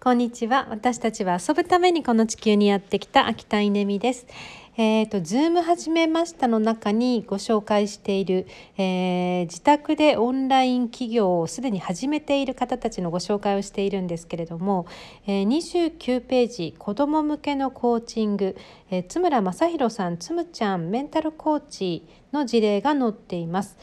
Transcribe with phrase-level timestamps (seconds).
[0.00, 4.28] こんにちは私たちは遊ぶためにこの地球にやってきた秋田稲美です
[4.76, 14.86] えーと、ズーム始めましたの中にご紹介している、えー、自宅でオンライン企業をすでに始めている方たちのご紹介をしているんですけれども、
[15.26, 18.56] えー、29ページ子ども向けのコーチング、
[18.92, 23.76] えー、津村正弘さんつむちゃんメンタルコーチの事例が載っています。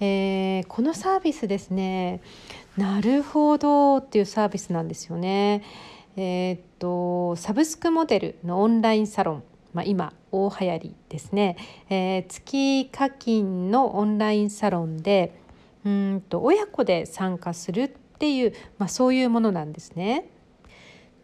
[0.00, 2.22] えー、このサービスですね
[2.76, 5.62] なるほどっていうサービスなんですよね。
[6.16, 9.42] えー、っとサブスクモデルのオンラインサロン
[9.72, 11.56] まあ、今大流行りですね、
[11.88, 15.40] えー、月課金のオンラインサロンで
[15.84, 20.28] うんと親子で参加するっていう、まあ、そういうものなんですね。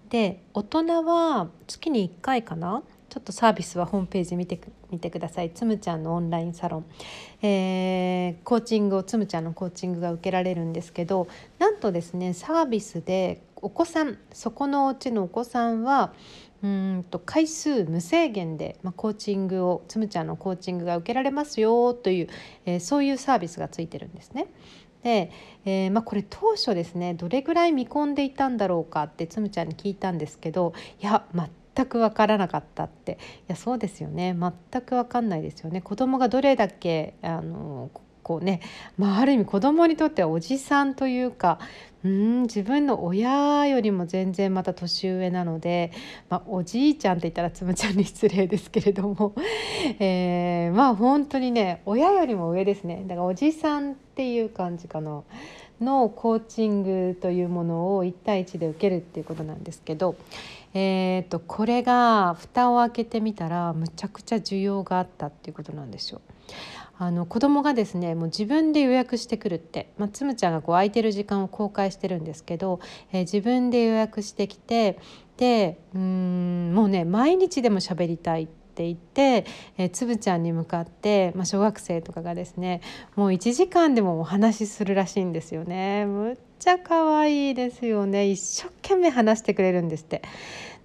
[0.08, 2.84] で大人は月に1回かな
[3.16, 6.84] ちょっとサービスはホームページ見てみてくださいつむちゃんのオンラインサロン、
[7.40, 11.26] えー、コーチングをつむちゃんのコーチングが受けられるんですけど
[11.58, 16.12] なんとですねサービスでお子さんそこのうちのお子さんは
[16.62, 22.28] うんと回数無制限で、まあ、コーチングをつむちゃんのコーチングが受けられますよという、
[22.66, 24.48] えー、そういうサービスがついてるんですね。
[25.02, 25.30] で、
[25.64, 31.24] えー、まあ、これ当初ですねどれぐらい見込んでいたんだろうかってつむちゃんに聞いたんですけどいや
[31.76, 33.12] 全く分からなかったって。
[33.12, 33.16] い
[33.48, 34.34] やそうですよね。
[34.38, 35.80] 全く分かんないですよね。
[35.80, 37.90] 子供がどれだけあの
[38.22, 38.60] こうね、
[38.98, 41.60] まあ、ある意味子供にとってはおじさんというか
[42.04, 45.92] うん自分の親よりも全然また年上なので、
[46.28, 49.34] まあ、おじいちゃんって言ったらつむちゃんに失礼ですけれども、
[50.00, 53.04] えー、まあ本当にね親よりも上ですね。
[53.06, 55.22] だからおじさんっていう感じかな。
[55.80, 60.16] のコーチングというものを1対1で受けるっていうことなんですけど、
[60.74, 66.20] えーと、これが蓋を開けてみたらむちゃくちゃ需要があったっていうことなんですよ。
[66.98, 72.80] あの子供がですねもう自分で予約してくるって、まあ、つむちゃんがこう空いてる時間を公開してるんですけど、
[73.12, 74.98] えー、自分で予約してきて
[75.36, 79.46] でうんもうね毎日でも喋りたいって言って、
[79.78, 82.80] え、つぶちゃんに向かって、まあ、小学生とかがですね
[83.14, 86.06] もう1時間でもお話しするらしいんですよね。
[86.06, 90.22] むっちゃ可愛いですよね一生懸命話してくれるんですって。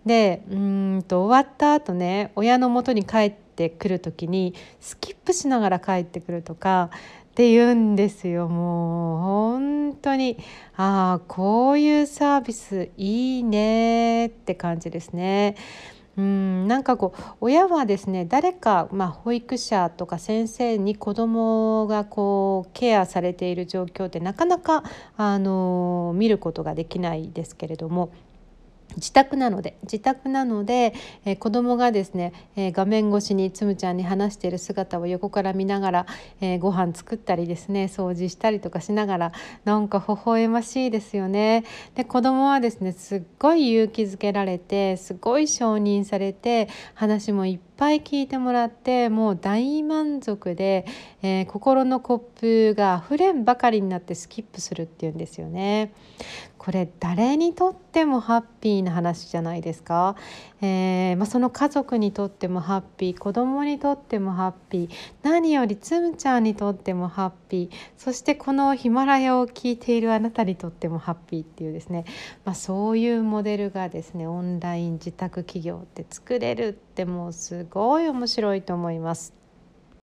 [0.06, 6.90] でうんと終わった後ね親のもとに帰ってくる時にスキップしながら帰ってくるとか
[7.32, 10.38] って言うんですよもう本当に
[10.76, 15.56] ああこういうサービスいいねって感じですね。
[16.18, 24.84] うんなんかこう親はですね誰か、まあ、保育者とか先生に子どもがこうケアされている状況ってなかなか
[25.16, 28.12] あの見ることができないですけれども
[28.98, 30.94] 自宅なので自宅なので、
[31.26, 36.06] えー、子供がですね、えー、画面越しにつむちゃんに話している姿を横から見ながら、
[36.42, 39.32] えー、ご飯作ったりですね掃除したりとかしながら
[39.66, 41.64] なんか微笑ましいですよね。
[41.96, 50.86] で子供はですねすっごい勇気づけられてすごい承認されて話もいっぱいぱい聞いてもらってもう大満足で、
[51.24, 52.18] えー、心のコッ
[52.74, 55.92] プがあふれんばかりになってスキップするっていうんですよね。
[56.62, 60.16] これ誰にとってもハッピーな話じゃないですか、
[60.62, 64.90] えー、まあ、その家族にとってもハッピー子供にとってもハッピー
[65.24, 72.06] 何よりつむちゃんにとってもハッピーそしてこのヒマラヤを聞いているあなたにとってもハッピーっていうですね、
[72.46, 79.41] まあ、そういうモデルがですねオンライン自宅企業って作れるってもすごい面白いと思います。